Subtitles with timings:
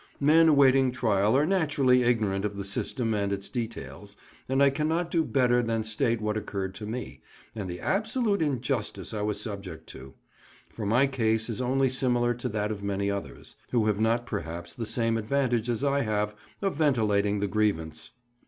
[0.19, 4.17] Men awaiting trial are naturally ignorant of the system and its details,
[4.49, 7.21] and I cannot do better than state what occurred to me,
[7.53, 10.15] and the absolute injustice I was subject to;
[10.71, 14.73] for my case is only similar to that of many others, who have not perhaps
[14.73, 16.33] the same advantage as I have
[16.63, 18.09] of ventilating the grievance.